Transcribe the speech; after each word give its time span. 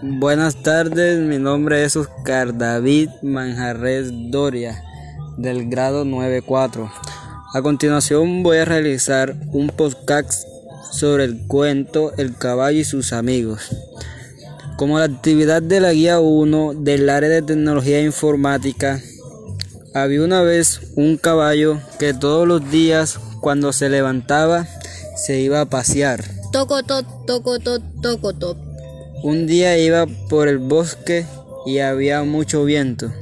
Buenas 0.00 0.62
tardes, 0.62 1.18
mi 1.18 1.38
nombre 1.38 1.82
es 1.82 1.96
Oscar 1.96 2.56
David 2.56 3.08
Manjarres 3.20 4.10
Doria, 4.30 4.80
del 5.36 5.68
grado 5.68 6.04
94. 6.04 6.88
A 7.52 7.62
continuación 7.62 8.44
voy 8.44 8.58
a 8.58 8.64
realizar 8.64 9.34
un 9.52 9.70
podcast 9.70 10.46
sobre 10.92 11.24
el 11.24 11.48
cuento 11.48 12.12
El 12.16 12.36
caballo 12.36 12.78
y 12.78 12.84
sus 12.84 13.12
amigos. 13.12 13.70
Como 14.76 15.00
la 15.00 15.06
actividad 15.06 15.60
de 15.60 15.80
la 15.80 15.92
guía 15.92 16.20
1 16.20 16.74
del 16.74 17.10
área 17.10 17.28
de 17.28 17.42
tecnología 17.42 18.02
informática, 18.02 19.00
había 19.94 20.22
una 20.22 20.42
vez 20.42 20.92
un 20.94 21.16
caballo 21.16 21.80
que 21.98 22.14
todos 22.14 22.46
los 22.46 22.70
días 22.70 23.18
cuando 23.40 23.72
se 23.72 23.88
levantaba 23.88 24.68
se 25.16 25.40
iba 25.40 25.60
a 25.60 25.66
pasear. 25.66 26.33
Toco, 26.54 26.84
toco, 26.84 27.24
toco, 27.26 27.80
toco, 28.00 28.32
toco. 28.32 28.60
Un 29.24 29.48
día 29.48 29.76
iba 29.76 30.06
por 30.28 30.46
el 30.46 30.58
bosque 30.58 31.26
y 31.66 31.80
había 31.80 32.22
mucho 32.22 32.64
viento. 32.64 33.12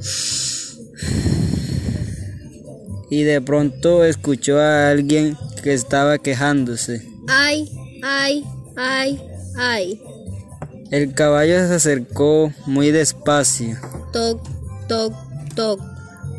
Y 3.09 3.23
de 3.23 3.41
pronto 3.41 4.05
escuchó 4.05 4.59
a 4.59 4.91
alguien 4.91 5.35
que 5.63 5.73
estaba 5.73 6.19
quejándose. 6.19 7.07
Ay, 7.27 7.71
ay, 8.03 8.45
ay, 8.75 9.19
ay. 9.57 9.99
El 10.91 11.15
caballo 11.15 11.55
se 11.67 11.73
acercó 11.73 12.53
muy 12.67 12.91
despacio 12.91 13.79
Toc, 14.11 14.47
toc, 14.87 15.11
toc. 15.55 15.81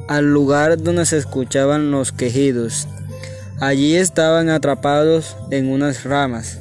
al 0.06 0.32
lugar 0.32 0.80
donde 0.80 1.06
se 1.06 1.16
escuchaban 1.16 1.90
los 1.90 2.12
quejidos. 2.12 2.86
Allí 3.58 3.96
estaban 3.96 4.48
atrapados 4.48 5.36
en 5.50 5.70
unas 5.70 6.04
ramas 6.04 6.60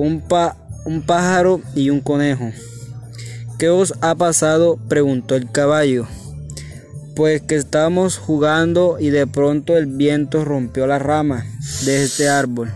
un, 0.00 0.20
pa- 0.20 0.56
un 0.84 1.02
pájaro 1.02 1.60
y 1.74 1.90
un 1.90 2.00
conejo. 2.00 2.50
¿Qué 3.58 3.68
os 3.68 3.94
ha 4.00 4.14
pasado? 4.14 4.78
preguntó 4.88 5.34
el 5.36 5.50
caballo. 5.50 6.06
Pues 7.16 7.42
que 7.42 7.56
estábamos 7.56 8.16
jugando 8.18 8.96
y 8.98 9.10
de 9.10 9.26
pronto 9.26 9.76
el 9.76 9.86
viento 9.86 10.44
rompió 10.44 10.86
la 10.86 10.98
rama 10.98 11.44
de 11.84 12.04
este 12.04 12.28
árbol. 12.28 12.72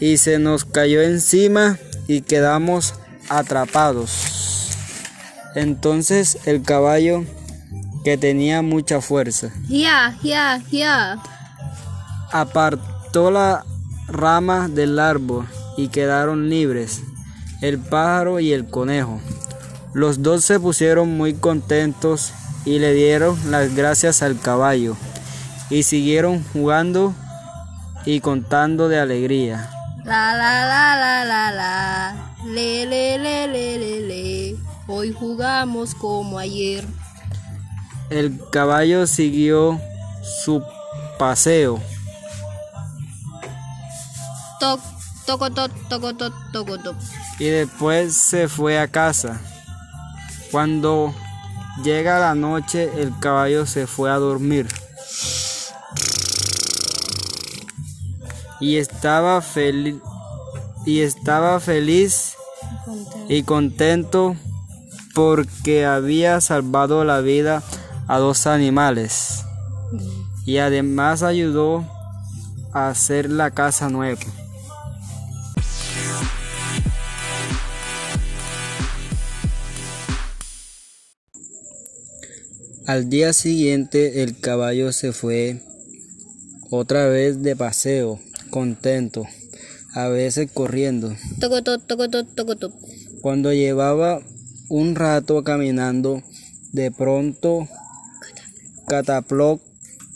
Y 0.00 0.16
se 0.16 0.38
nos 0.38 0.64
cayó 0.64 1.02
encima 1.02 1.78
y 2.08 2.22
quedamos 2.22 2.94
atrapados. 3.28 4.10
Entonces 5.54 6.38
el 6.46 6.62
caballo, 6.62 7.24
que 8.04 8.16
tenía 8.16 8.62
mucha 8.62 9.00
fuerza, 9.00 9.50
Ya, 9.68 10.16
ya, 10.22 10.60
ya. 10.70 11.18
Apartó 13.10 13.32
la 13.32 13.64
rama 14.06 14.68
del 14.68 15.00
árbol 15.00 15.44
y 15.76 15.88
quedaron 15.88 16.48
libres 16.48 17.02
el 17.60 17.80
pájaro 17.80 18.38
y 18.38 18.52
el 18.52 18.70
conejo. 18.70 19.20
Los 19.94 20.22
dos 20.22 20.44
se 20.44 20.60
pusieron 20.60 21.16
muy 21.16 21.34
contentos 21.34 22.32
y 22.64 22.78
le 22.78 22.94
dieron 22.94 23.36
las 23.50 23.74
gracias 23.74 24.22
al 24.22 24.38
caballo 24.38 24.96
y 25.70 25.82
siguieron 25.82 26.44
jugando 26.52 27.12
y 28.06 28.20
contando 28.20 28.88
de 28.88 29.00
alegría. 29.00 29.68
La, 30.04 30.32
la, 30.36 30.64
la, 30.64 30.96
la, 30.96 31.24
la, 31.24 31.50
la. 31.50 32.34
Le, 32.46 32.86
le, 32.86 33.18
le, 33.18 33.48
le, 33.48 33.78
le, 33.78 34.00
le. 34.06 34.56
Hoy 34.86 35.12
jugamos 35.12 35.96
como 35.96 36.38
ayer. 36.38 36.84
El 38.08 38.40
caballo 38.52 39.08
siguió 39.08 39.80
su 40.22 40.62
paseo 41.18 41.80
Toc, 44.60 44.80
y 47.38 47.44
después 47.44 48.14
se 48.14 48.48
fue 48.48 48.78
a 48.78 48.88
casa. 48.88 49.40
Cuando 50.50 51.14
llega 51.84 52.18
la 52.18 52.34
noche, 52.34 52.90
el 53.00 53.16
caballo 53.20 53.64
se 53.66 53.86
fue 53.86 54.10
a 54.10 54.16
dormir. 54.16 54.66
Y 58.60 58.76
estaba 58.76 59.40
feliz 59.40 59.96
y 60.84 61.00
estaba 61.00 61.60
feliz 61.60 62.34
y 63.28 63.42
contento 63.44 64.36
porque 65.14 65.86
había 65.86 66.40
salvado 66.40 67.04
la 67.04 67.20
vida 67.20 67.62
a 68.08 68.18
dos 68.18 68.46
animales 68.46 69.44
y 70.44 70.58
además 70.58 71.22
ayudó 71.22 71.84
a 72.72 72.88
hacer 72.88 73.30
la 73.30 73.50
casa 73.50 73.88
nueva. 73.88 74.20
Al 82.90 83.08
día 83.08 83.32
siguiente 83.32 84.24
el 84.24 84.40
caballo 84.40 84.92
se 84.92 85.12
fue 85.12 85.60
otra 86.70 87.06
vez 87.06 87.40
de 87.40 87.54
paseo, 87.54 88.18
contento, 88.50 89.28
a 89.94 90.08
veces 90.08 90.50
corriendo. 90.52 91.14
Cuando 93.20 93.52
llevaba 93.52 94.20
un 94.68 94.96
rato 94.96 95.44
caminando, 95.44 96.24
de 96.72 96.90
pronto 96.90 97.68
Cataploc 98.88 99.62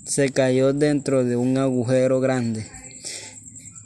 se 0.04 0.30
cayó 0.30 0.72
dentro 0.72 1.22
de 1.24 1.36
un 1.36 1.56
agujero 1.58 2.18
grande 2.18 2.66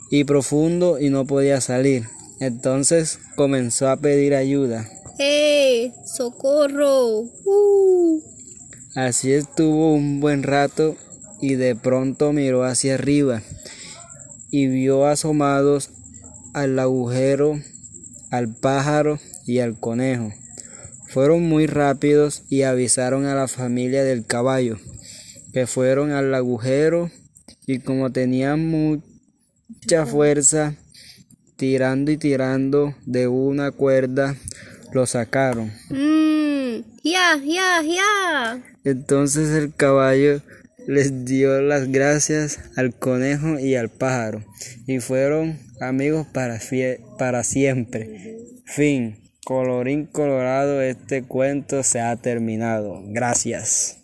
y 0.09 0.23
profundo 0.23 0.99
y 0.99 1.11
no 1.11 1.27
podía 1.27 1.61
salir. 1.61 2.07
Entonces 2.39 3.19
comenzó 3.35 3.87
a 3.89 3.97
pedir 3.97 4.33
ayuda. 4.33 4.89
¡Eh! 5.19 5.93
¡Socorro! 6.07 7.19
¡Uh! 7.45 8.38
Así 8.99 9.31
estuvo 9.31 9.93
un 9.93 10.19
buen 10.19 10.43
rato 10.43 10.97
y 11.39 11.55
de 11.55 11.73
pronto 11.73 12.33
miró 12.33 12.65
hacia 12.65 12.95
arriba 12.95 13.41
y 14.51 14.67
vio 14.67 15.05
asomados 15.05 15.91
al 16.53 16.77
agujero, 16.77 17.61
al 18.29 18.53
pájaro 18.53 19.17
y 19.47 19.59
al 19.59 19.79
conejo. 19.79 20.33
Fueron 21.07 21.47
muy 21.47 21.65
rápidos 21.65 22.43
y 22.49 22.63
avisaron 22.63 23.25
a 23.25 23.35
la 23.35 23.47
familia 23.47 24.03
del 24.03 24.25
caballo 24.25 24.77
que 25.53 25.65
fueron 25.65 26.11
al 26.11 26.35
agujero 26.35 27.09
y 27.65 27.79
como 27.79 28.11
tenían 28.11 28.67
mucha 28.67 30.05
fuerza, 30.07 30.75
tirando 31.55 32.11
y 32.11 32.17
tirando 32.17 32.95
de 33.05 33.29
una 33.29 33.71
cuerda, 33.71 34.35
lo 34.91 35.05
sacaron. 35.05 35.71
¡Ya, 37.03 37.37
ya, 37.43 37.81
ya! 37.81 38.63
Entonces 38.83 39.49
el 39.49 39.73
caballo 39.73 40.41
les 40.87 41.25
dio 41.25 41.61
las 41.61 41.91
gracias 41.91 42.59
al 42.75 42.93
conejo 42.93 43.59
y 43.59 43.75
al 43.75 43.89
pájaro 43.89 44.43
y 44.87 44.99
fueron 44.99 45.59
amigos 45.81 46.27
para 46.27 47.43
siempre. 47.43 48.37
Fin. 48.65 49.17
Colorín 49.45 50.05
colorado, 50.05 50.79
este 50.81 51.23
cuento 51.23 51.81
se 51.81 51.99
ha 51.99 52.15
terminado. 52.17 53.01
Gracias. 53.07 53.97